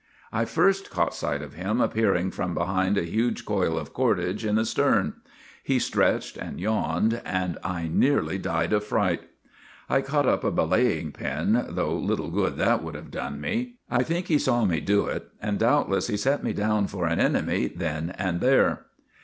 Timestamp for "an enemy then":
17.05-18.09